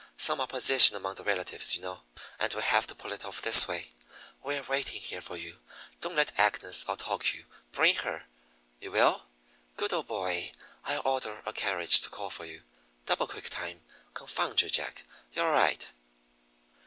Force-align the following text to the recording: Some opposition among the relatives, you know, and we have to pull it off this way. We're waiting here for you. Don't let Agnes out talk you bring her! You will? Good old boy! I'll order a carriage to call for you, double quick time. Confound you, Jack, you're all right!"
Some 0.17 0.41
opposition 0.41 0.95
among 0.95 1.13
the 1.13 1.23
relatives, 1.23 1.75
you 1.75 1.83
know, 1.83 2.01
and 2.39 2.51
we 2.55 2.63
have 2.63 2.87
to 2.87 2.95
pull 2.95 3.11
it 3.11 3.23
off 3.23 3.39
this 3.43 3.67
way. 3.67 3.89
We're 4.41 4.63
waiting 4.63 4.99
here 4.99 5.21
for 5.21 5.37
you. 5.37 5.59
Don't 5.99 6.15
let 6.15 6.39
Agnes 6.39 6.85
out 6.89 6.97
talk 6.97 7.35
you 7.35 7.45
bring 7.71 7.93
her! 7.97 8.25
You 8.79 8.93
will? 8.93 9.27
Good 9.77 9.93
old 9.93 10.07
boy! 10.07 10.53
I'll 10.85 11.03
order 11.05 11.43
a 11.45 11.53
carriage 11.53 12.01
to 12.01 12.09
call 12.09 12.31
for 12.31 12.45
you, 12.45 12.63
double 13.05 13.27
quick 13.27 13.49
time. 13.51 13.83
Confound 14.15 14.63
you, 14.63 14.71
Jack, 14.71 15.03
you're 15.33 15.45
all 15.45 15.51
right!" 15.51 15.85